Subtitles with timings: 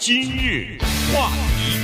[0.00, 0.78] 今日
[1.12, 1.78] 话题，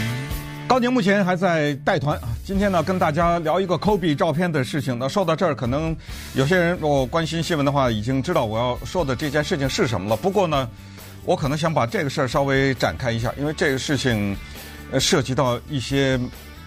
[0.66, 2.28] 高宁目前还在带团啊。
[2.46, 4.98] 今天呢，跟大家聊一个 Kobe 照片的事情。
[4.98, 5.94] 那说到这儿，可能
[6.34, 10.16] 有些人如果关心新闻的话，已经知道我要说的这件事情是什么了。
[10.16, 10.66] 不过呢，
[11.26, 14.35] 我可能想把这个事儿稍微展开一下，因为这个事情
[14.98, 16.19] 涉及到一些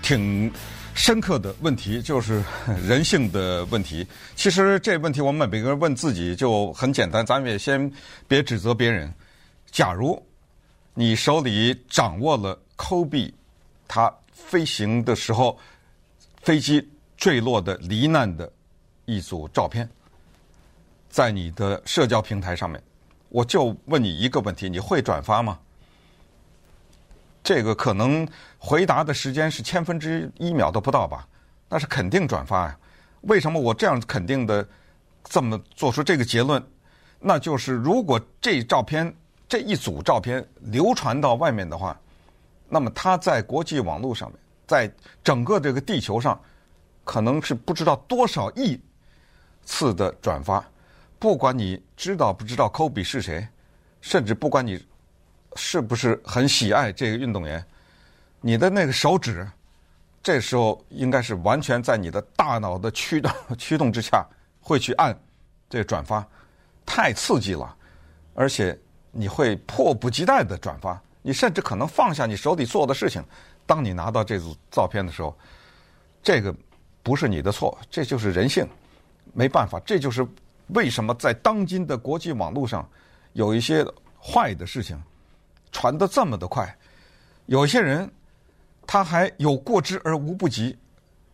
[0.04, 0.52] 挺
[0.94, 2.44] 深刻的问题，就是
[2.88, 4.06] 人性的问题。
[4.36, 7.92] 其实这问题我们每个人问自己就很简单，咱们也先
[8.28, 9.12] 别指责别人。
[9.72, 10.22] 假如
[11.00, 13.32] 你手里掌握了 Kobe
[13.88, 15.58] 他飞行的时候
[16.42, 18.52] 飞机坠落的罹难的
[19.06, 19.90] 一组照片，
[21.10, 22.84] 在你的社交平台上面，
[23.30, 25.58] 我就问你一个问题：你会转发吗？
[27.42, 31.26] 这个可能回答的时间是千分之一秒都不到吧？
[31.70, 32.78] 那是肯定转发呀。
[33.22, 34.68] 为什么我这样肯定的
[35.24, 36.62] 这么做出这个结论？
[37.22, 39.16] 那就是如果这照片。
[39.50, 42.00] 这一组照片流传到外面的话，
[42.68, 44.90] 那么它在国际网络上面，在
[45.24, 46.40] 整个这个地球上，
[47.04, 48.80] 可能是不知道多少亿
[49.66, 50.64] 次的转发。
[51.18, 53.46] 不管你知道不知道科比是谁，
[54.02, 54.86] 甚至不管你
[55.56, 57.66] 是不是很喜爱这个运动员，
[58.42, 59.50] 你的那个手指，
[60.22, 64.24] 这时候应该是完全在你的大脑的驱动驱动之下，
[64.62, 65.20] 会去按
[65.68, 66.24] 这个转发，
[66.86, 67.76] 太刺激了，
[68.36, 68.78] 而且。
[69.12, 73.24] 你会迫不及待的转发，你甚至可能放下你手里做的事情。
[73.66, 75.38] 当你拿到这组照片的时候，
[76.24, 76.54] 这个
[77.04, 78.68] 不是你的错，这就是人性，
[79.34, 79.80] 没办法。
[79.86, 80.26] 这就是
[80.70, 82.88] 为什么在当今的国际网络上，
[83.34, 83.86] 有一些
[84.22, 85.02] 坏的事情
[85.72, 86.76] 传得这么的快。
[87.46, 88.12] 有些人
[88.88, 90.78] 他还有过之而无不及，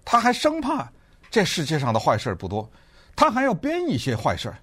[0.04, 0.92] 他还生怕
[1.32, 2.70] 这世界上的坏事不多，
[3.16, 4.54] 他还要编一些坏事，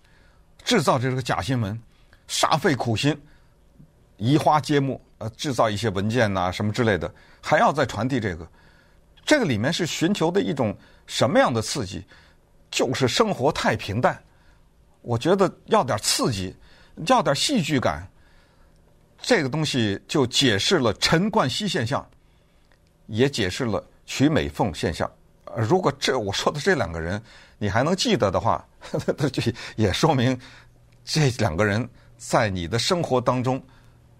[0.62, 1.78] 制造这个假新闻。
[2.32, 3.14] 煞费苦心，
[4.16, 8.48] 移花接木，呃，制造一些文件呐、什么之类的，还要再传递这个，
[9.22, 10.74] 这个里面是寻求的一种
[11.06, 12.02] 什么样的刺激？
[12.70, 14.18] 就是生活太平淡，
[15.02, 16.56] 我觉得要点刺激，
[17.06, 18.08] 要点戏剧感，
[19.20, 22.08] 这个东西就解释了陈冠希现象，
[23.08, 25.10] 也解释了瞿美凤现象。
[25.44, 27.22] 呃如果这我说的这两个人
[27.58, 28.66] 你还能记得的话，
[29.18, 30.40] 那就也说明
[31.04, 31.86] 这两个人。
[32.24, 33.60] 在你的生活当中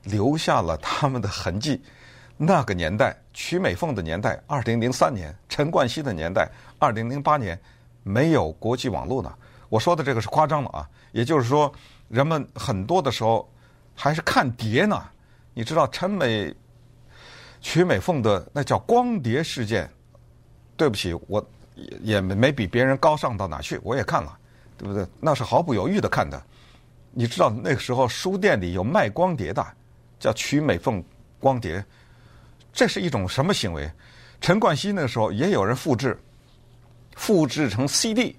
[0.02, 1.80] 留下了他们的痕迹。
[2.36, 7.56] 那个年代，曲美凤的年代，二零零三年；陈冠希的年代，二零零八年，
[8.02, 9.32] 没有国际网络呢。
[9.68, 10.88] 我说的这个是夸张了啊！
[11.12, 11.72] 也就是说，
[12.08, 13.48] 人们很多的时候
[13.94, 15.00] 还是看碟呢。
[15.54, 16.52] 你知道陈美、
[17.60, 19.88] 曲美凤的那叫光碟事件？
[20.76, 21.46] 对不起，我
[21.76, 24.36] 也也没比别人高尚到哪去，我也看了，
[24.76, 25.06] 对不对？
[25.20, 26.42] 那是毫不犹豫的看的。
[27.14, 29.64] 你知道那个时候书店里有卖光碟的，
[30.18, 31.04] 叫曲美凤
[31.38, 31.84] 光碟，
[32.72, 33.90] 这是一种什么行为？
[34.40, 36.18] 陈冠希那时候也有人复制，
[37.14, 38.34] 复制成 CD，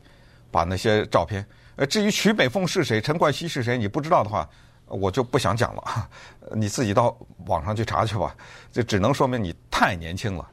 [0.50, 1.46] 把那些照片。
[1.76, 4.50] 呃，至于曲美凤是谁，陈冠希是谁，你不知道的话，
[4.88, 6.10] 我就不想讲了，
[6.54, 8.36] 你自己到网上去查去吧。
[8.72, 10.50] 这只能说明你太年轻了。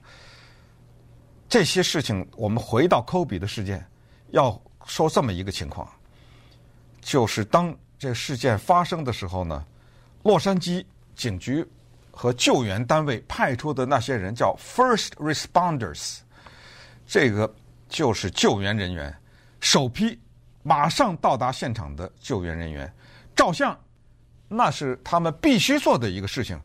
[1.49, 3.85] 这些事情，我们回到科比的事件，
[4.29, 5.89] 要说这么一个情况，
[7.01, 7.75] 就是当。
[8.01, 9.63] 这事件发生的时候呢，
[10.23, 10.83] 洛杉矶
[11.15, 11.63] 警局
[12.11, 16.21] 和救援单位派出的那些人叫 first responders，
[17.07, 17.55] 这个
[17.91, 19.15] 就是救援人员，
[19.61, 20.19] 首批
[20.63, 22.91] 马上到达现场的救援人员，
[23.37, 23.79] 照相，
[24.49, 26.59] 那是他们必须做的一个事情。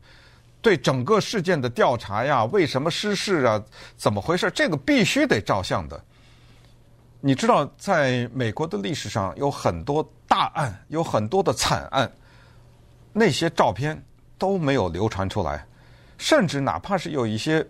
[0.62, 3.62] 对整个事件的调查呀，为什么失事啊，
[3.94, 6.02] 怎么回事，这个必须得照相的。
[7.26, 12.08] 你知道，在美国的历史上有很多大案，有很多的惨案，
[13.12, 14.00] 那些照片
[14.38, 15.66] 都没有流传出来，
[16.18, 17.66] 甚至哪怕是有一些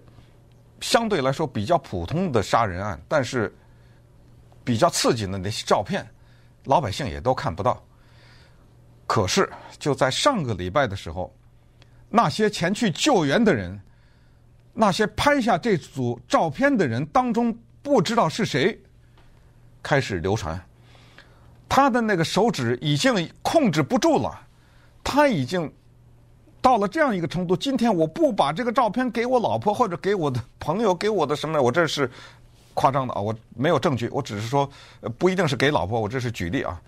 [0.82, 3.50] 相对来说比较普通的杀人案，但是
[4.62, 6.06] 比较刺激的那些照片，
[6.64, 7.82] 老百姓也都看不到。
[9.06, 11.34] 可是就在上个礼拜的时候，
[12.10, 13.80] 那些前去救援的人，
[14.74, 18.78] 那些拍下这组照片的人当中，不知道是谁。
[19.86, 20.60] 开始流传，
[21.68, 24.36] 他的那个手指已经控制不住了，
[25.04, 25.72] 他已经
[26.60, 27.56] 到了这样一个程度。
[27.56, 32.10] 今天我不把这个照片给我老婆或者给我的朋友，给我的什么，我这是
[32.74, 34.68] 夸张的啊，我没有证据，我只是说
[35.18, 36.82] 不一定是给老婆，我这是举例啊，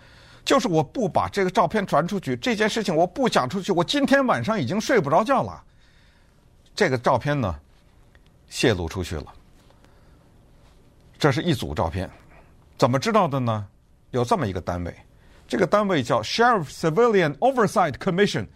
[0.44, 5.62] 就是我不把这个照片传出去，这件事情我不讲出去，我今天晚上已经睡不着觉了。
[6.74, 7.54] 这个照片呢，
[8.48, 9.32] 泄露出去了，
[11.16, 12.10] 这是一组照片。
[12.78, 13.66] 怎么知道的呢？
[14.12, 14.96] 有这么一个单位，
[15.48, 18.46] 这个单位叫 Sheriff Civilian Oversight Commission，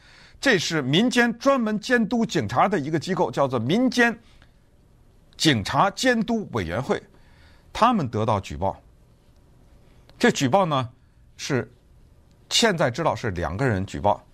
[0.41, 4.17] 这是民间专门监督警察的一个机构，叫做民间
[5.37, 7.03] 警察监督委员会。
[7.73, 8.81] 他们得到举报，
[10.19, 10.89] 这举报呢
[11.37, 11.73] 是
[12.49, 14.25] 现在知道是两个人举报，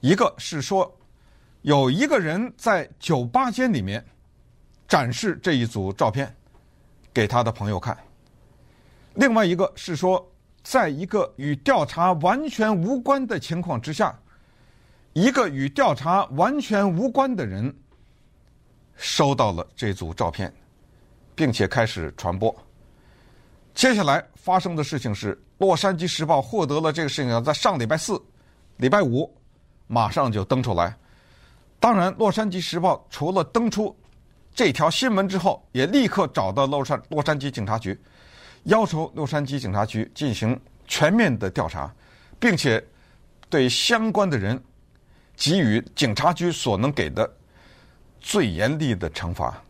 [0.00, 0.92] 一个是说
[1.62, 4.04] 有一个人在酒吧间里面
[4.86, 6.34] 展示这一组照片
[7.14, 7.96] 给他的朋友看，
[9.14, 10.24] 另外一个是说，
[10.62, 14.18] 在一个与调查完全无关的情况之下，
[15.12, 17.74] 一个与调查完全无关的人
[18.96, 20.52] 收到了这组照片，
[21.34, 22.54] 并且开始传播。
[23.74, 28.20] 接下来发生的事情是，《洛杉矶时报》获得了这个事情，在上礼拜四、
[28.76, 29.32] 礼拜五
[29.86, 30.94] 马上就登出来。
[31.78, 33.96] 当然，《洛杉矶时报》除了登出
[34.54, 37.98] 这条新闻之后，也立刻找到洛杉洛杉矶警察局，
[38.64, 41.92] 要求洛杉矶警察局进行全面的调查，
[42.38, 42.82] 并且
[43.48, 44.62] 对相关的人
[45.36, 47.30] 给予警察局所能给的
[48.20, 49.62] 最严厉的惩罚。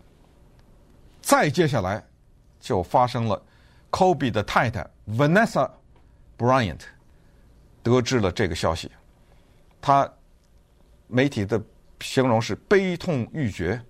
[1.21, 2.05] 再接下来
[2.61, 3.41] 就发生了。
[3.91, 5.69] Kobe 的太太 Vanessa
[6.39, 6.81] Bryant
[7.83, 8.89] 得知了这个消息，
[9.81, 10.09] 他
[11.09, 11.61] 媒体的
[12.01, 13.83] 形容是悲痛欲绝。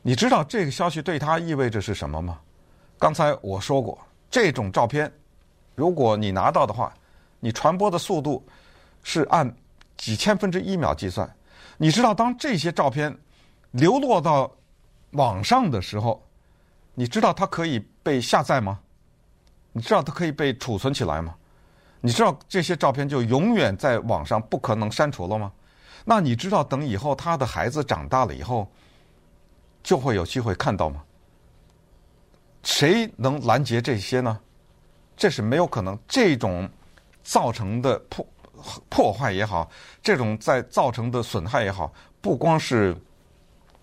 [0.00, 2.40] 你知道这个消息对他意味着是什么吗？
[3.02, 3.98] 刚才我说过，
[4.30, 5.12] 这种照片
[5.74, 6.94] 如果你拿到的话，
[7.40, 8.46] 你传播的速度
[9.02, 9.52] 是按
[9.96, 11.28] 几千分之一秒计算。
[11.76, 13.12] 你知道当这些照片
[13.72, 14.48] 流落到
[15.14, 16.24] 网上的时候，
[16.94, 18.78] 你知道它可以被下载吗？
[19.72, 21.34] 你知道它可以被储存起来吗？
[22.00, 25.50] 你知道这些照片就永远在网上不可能删除了吗？
[26.04, 28.70] 那你知道等以后他的孩子长大了以后，
[29.82, 31.02] 就会有机会看到吗？
[32.62, 34.38] 谁能拦截这些呢？
[35.16, 35.98] 这是没有可能。
[36.08, 36.68] 这种
[37.22, 38.26] 造成的破
[38.88, 39.70] 破坏也好，
[40.02, 42.96] 这种在造成的损害也好，不光是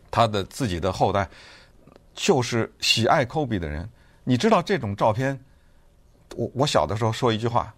[0.09, 1.29] 他的自己的后代，
[2.13, 3.87] 就是喜爱科比的人。
[4.23, 5.39] 你知道这种照片？
[6.35, 7.73] 我我小的时候说一句话，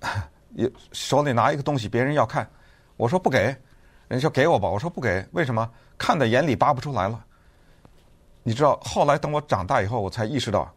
[0.54, 2.48] 也手里拿一个东西，别人要看，
[2.96, 3.54] 我说不给，
[4.08, 5.70] 人家说给我吧，我说不给，为什么？
[5.96, 7.24] 看在眼里拔不出来了。
[8.48, 10.72] 你知道，后来等我长大以后，我才意识到，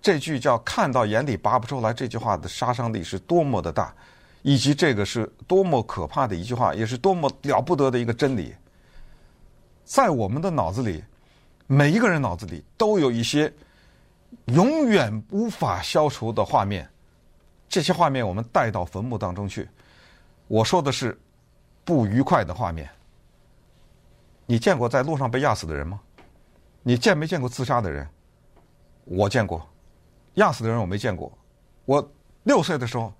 [0.00, 3.92] 这句叫“看到眼里拔不出来”这句话的杀伤力是多么的大，
[4.42, 8.54] 以及这个是多么可怕的一句话，也是多么了不得的一个真理。
[9.84, 11.02] 在我们的脑子里，
[11.66, 13.52] 每一个人脑子里都有一些。
[14.44, 16.88] 永远无法消除的画面，
[17.68, 19.68] 这些画面我们带到坟墓当中去。
[20.46, 21.18] 我说的是
[21.84, 22.88] 不愉快的画面。
[24.46, 26.00] 你见过在路上被压死的人吗？
[26.82, 28.08] 你见没见过自杀的人？
[29.04, 29.66] 我见过，
[30.34, 31.32] 压死的人我没见过。
[31.84, 32.12] 我
[32.44, 33.12] 六岁的时候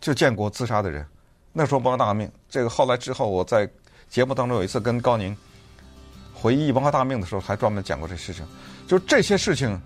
[0.00, 1.06] 就见过自杀的人，
[1.52, 2.30] 那时候文化大革命。
[2.48, 3.68] 这个后来之后，我在
[4.08, 5.36] 节目当中有一次跟高宁
[6.32, 8.46] 回忆文化大革命的时候，还专门讲过这事情。
[8.86, 9.80] 就这些事情。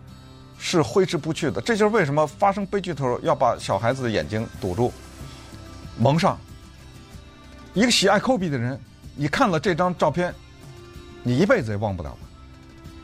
[0.61, 4.93] 是挥之不去的，这就是为什么发生悲剧的时候要把小孩子的眼睛堵住、
[5.97, 6.37] 蒙上。
[7.75, 8.77] 一个喜爱科比的人，
[9.15, 10.35] 你看了这张照片，
[11.23, 12.28] 你一辈子也忘不了了。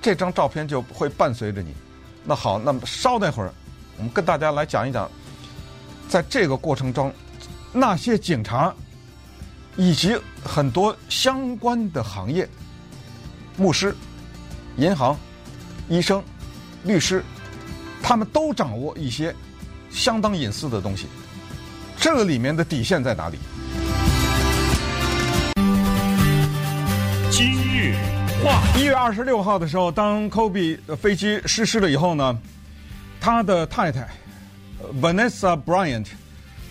[0.04, 1.72] 这张照片就会伴随着你。
[2.24, 3.50] 那好，那么稍等一会儿，
[3.96, 5.10] 我们跟大家来讲一讲，
[6.10, 7.10] 在这个过程中，
[7.72, 8.74] 那些警察
[9.78, 10.14] 以及
[10.44, 12.46] 很多相关的行业，
[13.56, 13.96] 牧师、
[14.76, 15.16] 银行、
[15.88, 16.22] 医生、
[16.82, 17.24] 律师。
[18.02, 19.34] 他们都掌握一些
[19.90, 21.06] 相当隐私的东西，
[21.96, 23.38] 这个里面的底线在哪里？
[28.44, 32.38] 话，一月二十六号的时候，当 Kobe 的飞机失事了以后呢，
[33.18, 34.06] 他的太太
[35.00, 36.06] Vanessa Bryant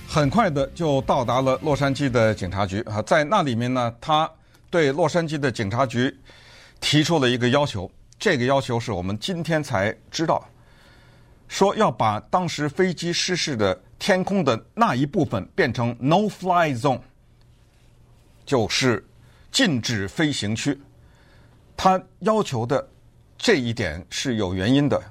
[0.07, 4.29] 很快的就到达了洛杉矶的警察局啊，在那里面呢，他
[4.69, 6.15] 对洛杉矶的警察局
[6.79, 7.89] 提出了一个要求，
[8.19, 10.47] 这个要求是我们今天才知道。
[11.47, 17.01] 说要把当时飞机失事的天空的那一部分变成 no fly zone，
[18.45, 19.03] 就是
[19.51, 20.79] 禁止飞行区。
[21.75, 22.87] 他要求的
[23.37, 25.01] 这一点是有原因的，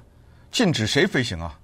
[0.51, 1.57] 禁止谁飞行啊？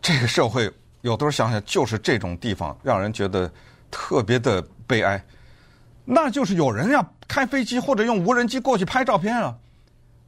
[0.00, 0.70] 这个社会
[1.02, 3.50] 有的时候想想，就是这种地方让人觉得
[3.90, 5.24] 特别的悲哀。
[6.04, 9.56] 那就是有人要开飞机或者用无人机过去拍照片啊，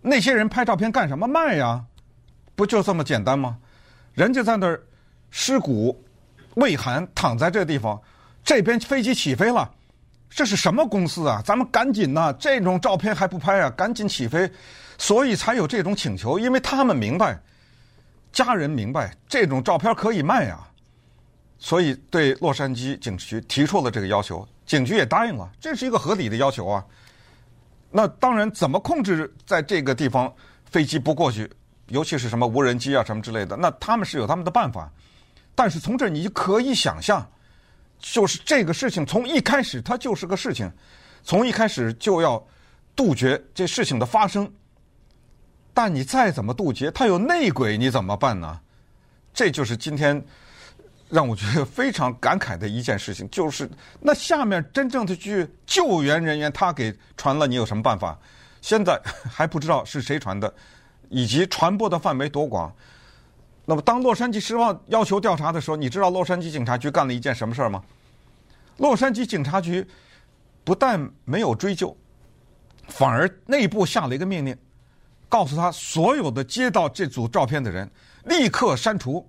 [0.00, 1.26] 那些人拍照片干什么？
[1.26, 1.85] 卖呀。
[2.57, 3.59] 不就这么简单吗？
[4.12, 4.81] 人家在那儿
[5.29, 6.05] 尸骨
[6.55, 8.00] 未寒，躺在这地方，
[8.45, 9.69] 这边飞机起飞了，
[10.35, 11.41] 这是什么公司啊？
[11.45, 13.71] 咱们赶紧呐，这种照片还不拍啊？
[13.71, 14.50] 赶紧起飞，
[14.99, 17.38] 所以才有这种请求，因为他们明白，
[18.33, 20.69] 家人明白这种照片可以卖啊。
[21.57, 26.85] 所以对洛杉矶警局提出了这个要求，警局也答应了，这是一个合理的要求啊。
[27.91, 30.31] 那当然，怎么控制在这个地方
[30.69, 31.49] 飞机不过去，
[31.91, 34.91] 尤其是什么无人机啊什么之类的，那他们是有他们的办法。
[35.55, 37.25] 但是从这你可以想象，
[38.13, 40.71] 就是这个事情从一开始它就是个事情，
[41.23, 42.47] 从一开始就要
[42.95, 44.51] 杜绝这事情的发生。
[45.73, 48.61] 但你再怎么杜绝，它有内鬼，你怎么办呢？
[49.33, 50.23] 这就是今天。
[51.11, 53.71] 让我觉得非常感慨的一件事情，就是
[54.01, 58.19] 那下面真正的去救援人员，他给传了，你有什么办法？
[58.63, 60.53] 现在 还不知道是谁传的，
[61.11, 62.75] 以及传播的范围多广。
[63.66, 67.83] 那么，当洛杉矶时报要求调查的时候，你知道洛杉矶警察局干了一件什么事儿吗？
[68.76, 69.87] 洛杉矶警察局
[70.64, 71.97] 不但没有追究，
[72.88, 74.56] 反而内部下了一个命令，
[75.28, 77.90] 告诉他所有的接到这组照片的人
[78.25, 79.26] 立刻删除。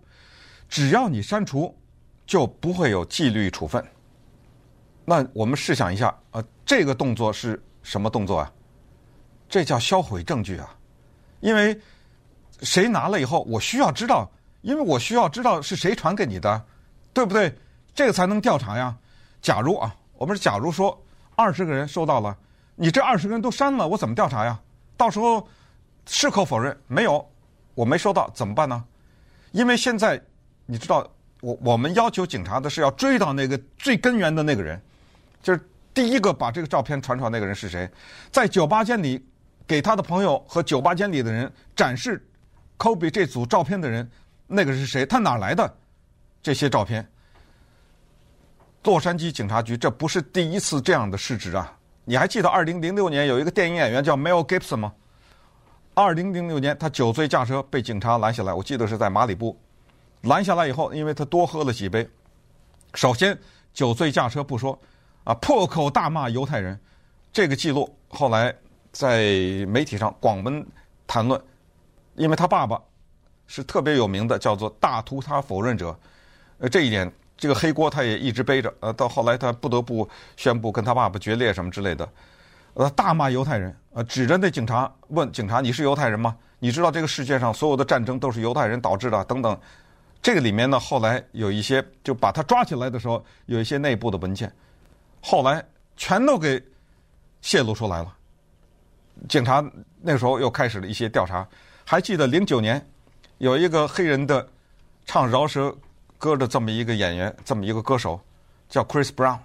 [0.68, 1.74] 只要你删除，
[2.26, 3.86] 就不会有纪律处分。
[5.06, 8.52] 那我们试想一下，呃，这个动作是什么动作啊？
[9.48, 10.76] 这叫销毁证据啊！
[11.40, 11.80] 因为
[12.62, 14.30] 谁拿了以后，我需要知道，
[14.62, 16.64] 因为我需要知道是谁传给你的，
[17.14, 17.54] 对不对？
[17.94, 18.96] 这个才能调查呀。
[19.42, 21.02] 假如啊，我们是假如说
[21.36, 22.38] 二十个人收到了，
[22.76, 24.60] 你这二十个人都删了，我怎么调查呀？
[24.98, 25.48] 到时候
[26.06, 27.26] 矢口否认，没有，
[27.74, 28.84] 我没收到，怎么办呢？
[29.52, 30.22] 因为现在。
[30.68, 31.08] 你知道，
[31.42, 34.82] 我我们要求警察的是要追到那个最根源的那个人，
[35.44, 37.88] 就是第一个把这个照片传出来那个人是谁？
[38.32, 39.24] 在酒吧间里
[39.68, 42.20] 给他的朋友和酒吧间里的人展示
[42.78, 44.10] 科比这组照片的人，
[44.48, 45.06] 那个是谁？
[45.06, 45.72] 他哪来的
[46.42, 47.08] 这些照片？
[48.84, 51.76] 洛杉矶警察局这不是第一次这样的失职啊！
[52.04, 54.94] 你还记得二零零六年有一个电影演员叫 Mel Gibson 吗？
[55.96, 59.58] 二零零六年他酒醉驾车被警察拦下来，我记得是在马里布。
[60.22, 62.08] 拦下来以后，因为他多喝了几杯，
[62.94, 63.36] 首先
[63.74, 64.80] 酒醉驾车不说，
[65.24, 66.80] 啊，破口大骂犹太人，
[67.34, 68.54] 这个记录后来
[68.92, 69.24] 在
[69.68, 70.64] 媒体上广闻
[71.08, 71.42] 谈论，
[72.16, 72.82] 因为他爸爸
[73.48, 75.98] 是特别有名的，叫做大屠杀否认者，
[76.58, 82.10] 呃，这一点这个黑锅他也一直背着，呃，到后来他不得不宣布跟他爸爸决裂什么之类的，
[82.74, 86.36] 呃，大骂犹太人，呃，指着那警察问警察：“你是犹太人吗？
[86.60, 89.58] 你知道这个世界上所有的战争都是犹太人导致的？”等等。
[90.22, 94.52] 这个里面呢，后来有一些就把他抓起来的时候，有一些内部的文件，
[95.22, 95.64] 后来
[95.96, 96.60] 全都给
[97.42, 98.12] 泄露出来了。
[99.30, 99.64] 警察
[100.02, 101.48] 那时候又开始了一些调查。
[101.86, 102.84] 还记得零九年
[103.38, 104.46] 有一个黑人的
[105.06, 105.74] 唱饶舌
[106.18, 108.20] 歌的这么一个演员，这么一个歌手
[108.68, 109.38] 叫 Chris Brown，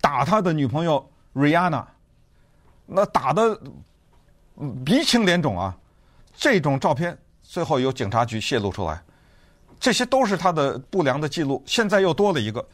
[0.00, 1.04] 打他的女朋友
[1.34, 1.84] Rihanna，
[2.86, 3.60] 那打得
[4.84, 5.76] 鼻青脸肿啊！
[6.36, 9.02] 这种照片最后由警察局泄露出来。
[9.80, 12.64] 这些都是他的不良的记录，现在又多了一个，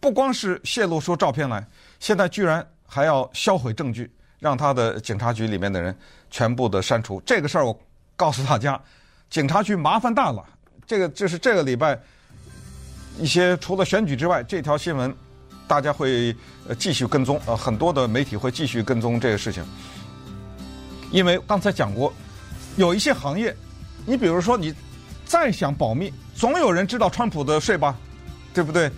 [0.00, 1.66] 不光是泄露出照片来，
[1.98, 5.96] 现在居然还要销毁证据，让他的警察局里面的人
[6.30, 7.22] 全部的删除。
[7.24, 7.80] 这个事儿我
[8.16, 8.80] 告诉大家，
[9.30, 10.42] 警察局麻烦大了。
[10.86, 11.96] 这个就是这个礼拜
[13.18, 15.14] 一些除了选举之外，这条新闻
[15.68, 16.34] 大家会
[16.68, 19.64] 呃继续跟踪，呃很多的媒体会继续跟踪这个事情，
[21.12, 22.12] 因为刚才讲过，
[22.76, 23.54] 有一些行业，
[24.04, 24.74] 你比如说你。
[25.28, 27.96] 再想保密，总有人知道川普的税吧，
[28.54, 28.88] 对不对？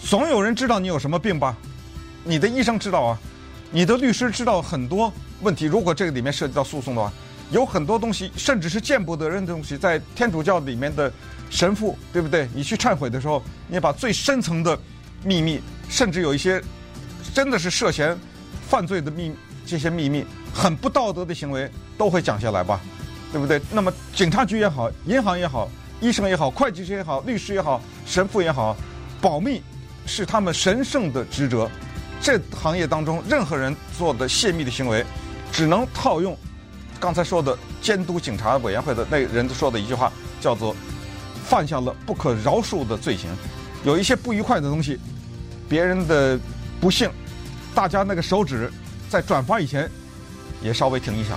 [0.00, 1.56] 总有人知道你有什么病吧？
[2.22, 3.18] 你的医生知道啊，
[3.72, 5.64] 你的律师知道很多问题。
[5.64, 7.12] 如果这个里面涉及到诉讼的话，
[7.50, 11.12] 有很多东西，甚至是见不得人的东西，在天主教里面的
[11.50, 12.48] 神父，对不对？
[12.54, 14.78] 你去忏悔的时候，你把最深层的
[15.22, 16.62] 秘密，甚至有一些
[17.32, 18.18] 真的是涉嫌
[18.68, 19.36] 犯罪的秘密，
[19.66, 22.80] 这些秘密很不道德的行为，都会讲下来吧？
[23.30, 23.60] 对不对？
[23.70, 25.68] 那么警察局也好，银行也好，
[26.00, 28.76] 医生也好，会计师也好，律师也好，神父也好，
[29.20, 29.60] 保密
[30.06, 31.70] 是他们神圣的职责。
[32.20, 35.04] 这行业当中，任何人做的泄密的行为，
[35.52, 36.36] 只能套用
[37.04, 40.74] 刚才说的监督警察委员会的那个人说的一句话，叫做
[41.44, 43.28] “犯下了不可饶恕的罪行”。
[43.84, 44.98] 有一些不愉快的东西，
[45.68, 46.40] 别人的
[46.80, 47.10] 不幸，
[47.74, 48.72] 大家那个手指
[49.10, 49.86] 在转发以前，
[50.62, 51.36] 也稍微停一下。